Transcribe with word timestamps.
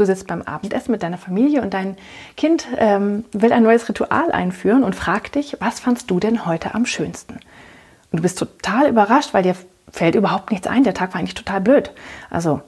du 0.00 0.06
sitzt 0.06 0.26
beim 0.26 0.42
Abendessen 0.42 0.90
mit 0.90 1.02
deiner 1.02 1.18
Familie 1.18 1.62
und 1.62 1.74
dein 1.74 1.96
Kind 2.36 2.66
ähm, 2.78 3.24
will 3.32 3.52
ein 3.52 3.62
neues 3.62 3.88
Ritual 3.88 4.32
einführen 4.32 4.82
und 4.82 4.96
fragt 4.96 5.34
dich, 5.34 5.58
was 5.60 5.78
fandst 5.78 6.10
du 6.10 6.18
denn 6.18 6.46
heute 6.46 6.74
am 6.74 6.86
schönsten? 6.86 7.34
Und 7.34 8.18
du 8.18 8.22
bist 8.22 8.38
total 8.38 8.88
überrascht, 8.88 9.34
weil 9.34 9.42
dir 9.42 9.54
fällt 9.92 10.14
überhaupt 10.14 10.50
nichts 10.50 10.66
ein. 10.66 10.84
Der 10.84 10.94
Tag 10.94 11.12
war 11.12 11.20
eigentlich 11.20 11.34
total 11.34 11.60
blöd. 11.60 11.92
Also 12.30 12.62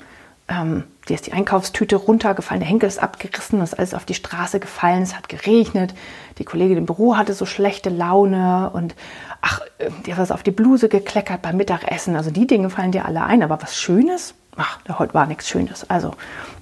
ähm, 0.48 0.84
dir 1.08 1.14
ist 1.14 1.27
die 1.27 1.32
Einkaufstüte 1.32 1.96
runtergefallen, 1.96 2.60
der 2.60 2.68
Henkel 2.68 2.88
ist 2.88 3.02
abgerissen, 3.02 3.60
ist 3.62 3.78
alles 3.78 3.94
auf 3.94 4.05
die 4.05 4.14
Straße 4.14 4.60
gefallen, 4.60 5.02
es 5.02 5.16
hat 5.16 5.28
geregnet, 5.28 5.94
die 6.38 6.44
Kollegin 6.44 6.78
im 6.78 6.86
Büro 6.86 7.16
hatte 7.16 7.33
so 7.33 7.46
schlechte 7.46 7.91
Laune 7.91 8.70
und 8.70 8.94
ach, 9.41 9.60
äh, 9.78 9.91
dir 10.05 10.19
ist 10.19 10.33
auf 10.33 10.42
die 10.42 10.50
Bluse 10.50 10.88
gekleckert 10.88 11.42
beim 11.42 11.56
Mittagessen. 11.56 12.16
Also 12.16 12.30
die 12.30 12.46
Dinge 12.46 12.70
fallen 12.70 12.92
dir 12.92 13.06
alle 13.06 13.22
ein, 13.22 13.42
aber 13.42 13.62
was 13.62 13.78
Schönes? 13.78 14.34
Ach, 14.56 14.79
heute 14.98 15.15
war 15.15 15.27
nichts 15.27 15.48
Schönes. 15.48 15.88
Also 15.88 16.15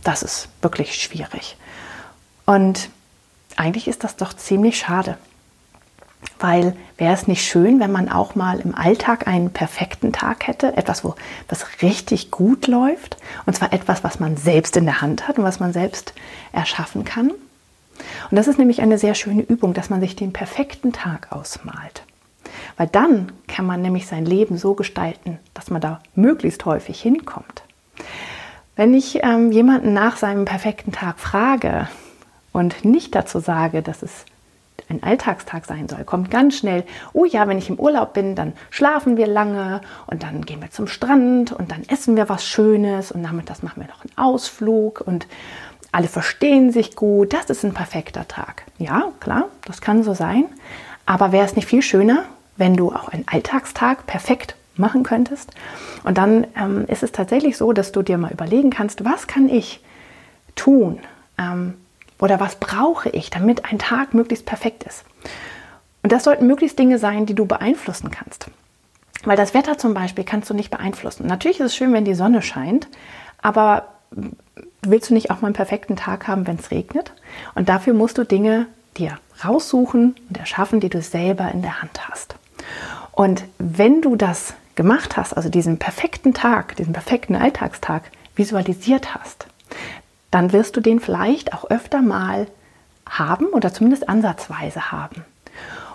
das 0.04 0.22
ist 0.22 0.48
wirklich 0.62 0.94
schwierig. 0.94 1.56
Und 2.46 2.90
eigentlich 3.56 3.88
ist 3.88 4.04
das 4.04 4.16
doch 4.16 4.32
ziemlich 4.32 4.78
schade. 4.78 5.16
Weil 6.38 6.76
wäre 6.96 7.14
es 7.14 7.26
nicht 7.26 7.44
schön, 7.44 7.80
wenn 7.80 7.92
man 7.92 8.10
auch 8.10 8.34
mal 8.34 8.60
im 8.60 8.74
Alltag 8.74 9.26
einen 9.26 9.52
perfekten 9.52 10.12
Tag 10.12 10.46
hätte, 10.46 10.76
etwas, 10.76 11.04
wo 11.04 11.14
was 11.48 11.82
richtig 11.82 12.30
gut 12.30 12.66
läuft, 12.66 13.16
und 13.46 13.54
zwar 13.54 13.72
etwas, 13.72 14.04
was 14.04 14.20
man 14.20 14.36
selbst 14.36 14.76
in 14.76 14.84
der 14.84 15.00
Hand 15.00 15.28
hat 15.28 15.38
und 15.38 15.44
was 15.44 15.60
man 15.60 15.72
selbst 15.72 16.14
erschaffen 16.52 17.04
kann. 17.04 17.30
Und 17.30 18.36
das 18.36 18.48
ist 18.48 18.58
nämlich 18.58 18.80
eine 18.80 18.98
sehr 18.98 19.14
schöne 19.14 19.42
Übung, 19.42 19.74
dass 19.74 19.90
man 19.90 20.00
sich 20.00 20.16
den 20.16 20.32
perfekten 20.32 20.92
Tag 20.92 21.28
ausmalt. 21.30 22.04
Weil 22.76 22.86
dann 22.88 23.32
kann 23.46 23.66
man 23.66 23.82
nämlich 23.82 24.06
sein 24.06 24.24
Leben 24.24 24.56
so 24.56 24.74
gestalten, 24.74 25.38
dass 25.54 25.70
man 25.70 25.80
da 25.80 26.00
möglichst 26.14 26.64
häufig 26.64 27.00
hinkommt. 27.00 27.62
Wenn 28.80 28.94
ich 28.94 29.22
ähm, 29.22 29.52
jemanden 29.52 29.92
nach 29.92 30.16
seinem 30.16 30.46
perfekten 30.46 30.90
Tag 30.90 31.18
frage 31.18 31.86
und 32.50 32.82
nicht 32.82 33.14
dazu 33.14 33.38
sage, 33.38 33.82
dass 33.82 34.02
es 34.02 34.24
ein 34.88 35.02
Alltagstag 35.02 35.66
sein 35.66 35.86
soll, 35.86 36.04
kommt 36.04 36.30
ganz 36.30 36.56
schnell, 36.56 36.84
oh 37.12 37.26
ja, 37.26 37.46
wenn 37.46 37.58
ich 37.58 37.68
im 37.68 37.78
Urlaub 37.78 38.14
bin, 38.14 38.34
dann 38.34 38.54
schlafen 38.70 39.18
wir 39.18 39.26
lange 39.26 39.82
und 40.06 40.22
dann 40.22 40.46
gehen 40.46 40.62
wir 40.62 40.70
zum 40.70 40.86
Strand 40.86 41.52
und 41.52 41.70
dann 41.70 41.82
essen 41.88 42.16
wir 42.16 42.30
was 42.30 42.46
Schönes 42.46 43.12
und 43.12 43.20
nachmittags 43.20 43.62
machen 43.62 43.82
wir 43.82 43.88
noch 43.88 44.02
einen 44.02 44.16
Ausflug 44.16 45.02
und 45.02 45.26
alle 45.92 46.08
verstehen 46.08 46.72
sich 46.72 46.96
gut, 46.96 47.34
das 47.34 47.50
ist 47.50 47.62
ein 47.64 47.74
perfekter 47.74 48.28
Tag. 48.28 48.62
Ja, 48.78 49.12
klar, 49.20 49.48
das 49.66 49.82
kann 49.82 50.02
so 50.02 50.14
sein, 50.14 50.46
aber 51.04 51.32
wäre 51.32 51.44
es 51.44 51.54
nicht 51.54 51.68
viel 51.68 51.82
schöner, 51.82 52.24
wenn 52.56 52.78
du 52.78 52.92
auch 52.92 53.08
einen 53.08 53.28
Alltagstag 53.28 54.06
perfekt 54.06 54.56
machen 54.80 55.02
könntest. 55.02 55.50
Und 56.02 56.18
dann 56.18 56.46
ähm, 56.56 56.84
ist 56.88 57.02
es 57.02 57.12
tatsächlich 57.12 57.56
so, 57.56 57.72
dass 57.72 57.92
du 57.92 58.02
dir 58.02 58.18
mal 58.18 58.32
überlegen 58.32 58.70
kannst, 58.70 59.04
was 59.04 59.26
kann 59.26 59.48
ich 59.48 59.84
tun 60.56 60.98
ähm, 61.38 61.74
oder 62.18 62.40
was 62.40 62.56
brauche 62.56 63.08
ich, 63.10 63.30
damit 63.30 63.64
ein 63.64 63.78
Tag 63.78 64.14
möglichst 64.14 64.46
perfekt 64.46 64.84
ist. 64.84 65.04
Und 66.02 66.12
das 66.12 66.24
sollten 66.24 66.46
möglichst 66.46 66.78
Dinge 66.78 66.98
sein, 66.98 67.26
die 67.26 67.34
du 67.34 67.46
beeinflussen 67.46 68.10
kannst. 68.10 68.46
Weil 69.24 69.36
das 69.36 69.52
Wetter 69.52 69.76
zum 69.76 69.92
Beispiel 69.92 70.24
kannst 70.24 70.48
du 70.48 70.54
nicht 70.54 70.70
beeinflussen. 70.70 71.26
Natürlich 71.26 71.60
ist 71.60 71.66
es 71.66 71.76
schön, 71.76 71.92
wenn 71.92 72.04
die 72.04 72.14
Sonne 72.14 72.40
scheint, 72.40 72.88
aber 73.42 73.88
willst 74.82 75.10
du 75.10 75.14
nicht 75.14 75.30
auch 75.30 75.40
mal 75.40 75.48
einen 75.48 75.54
perfekten 75.54 75.96
Tag 75.96 76.26
haben, 76.26 76.46
wenn 76.46 76.56
es 76.56 76.70
regnet? 76.70 77.12
Und 77.54 77.68
dafür 77.68 77.92
musst 77.92 78.16
du 78.18 78.24
Dinge 78.24 78.66
dir 78.96 79.18
raussuchen 79.44 80.16
und 80.28 80.38
erschaffen, 80.38 80.80
die 80.80 80.88
du 80.88 81.02
selber 81.02 81.50
in 81.52 81.62
der 81.62 81.82
Hand 81.82 82.08
hast. 82.08 82.36
Und 83.12 83.44
wenn 83.58 84.00
du 84.00 84.16
das 84.16 84.54
gemacht 84.80 85.18
hast, 85.18 85.34
also 85.34 85.50
diesen 85.50 85.78
perfekten 85.78 86.32
Tag, 86.32 86.74
diesen 86.76 86.94
perfekten 86.94 87.36
Alltagstag 87.36 88.04
visualisiert 88.34 89.14
hast, 89.14 89.44
dann 90.30 90.54
wirst 90.54 90.74
du 90.74 90.80
den 90.80 91.00
vielleicht 91.00 91.52
auch 91.52 91.68
öfter 91.68 92.00
mal 92.00 92.46
haben 93.06 93.48
oder 93.48 93.74
zumindest 93.74 94.08
ansatzweise 94.08 94.90
haben. 94.90 95.26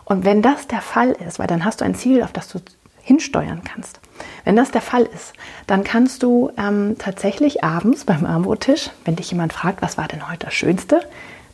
Und 0.04 0.24
wenn 0.24 0.44
das 0.44 0.68
der 0.68 0.82
Fall 0.82 1.14
ist, 1.28 1.40
weil 1.40 1.48
dann 1.48 1.66
hast 1.66 1.82
du 1.82 1.86
ein 1.86 1.96
Ziel, 1.96 2.22
auf 2.22 2.32
das 2.32 2.48
du 2.50 2.60
hinsteuern 3.02 3.64
kannst. 3.64 4.00
Wenn 4.44 4.56
das 4.56 4.70
der 4.70 4.82
Fall 4.82 5.10
ist, 5.16 5.34
dann 5.66 5.84
kannst 5.84 6.22
du 6.22 6.52
ähm, 6.56 6.96
tatsächlich 7.00 7.64
abends 7.64 8.06
beim 8.06 8.24
Armbrottisch, 8.24 8.92
wenn 9.04 9.16
dich 9.16 9.32
jemand 9.32 9.52
fragt, 9.52 9.82
was 9.82 9.98
war 9.98 10.08
denn 10.08 10.30
heute 10.30 10.46
das 10.46 10.54
Schönste, 10.54 11.02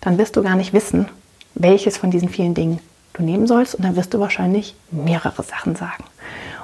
dann 0.01 0.17
wirst 0.17 0.35
du 0.35 0.43
gar 0.43 0.57
nicht 0.57 0.73
wissen, 0.73 1.07
welches 1.55 1.95
von 1.95 2.11
diesen 2.11 2.27
vielen 2.27 2.55
Dingen 2.55 2.79
du 3.13 3.23
nehmen 3.23 3.47
sollst 3.47 3.75
und 3.75 3.85
dann 3.85 3.95
wirst 3.95 4.13
du 4.13 4.19
wahrscheinlich 4.19 4.75
mehrere 4.91 5.43
Sachen 5.43 5.77
sagen. 5.77 6.03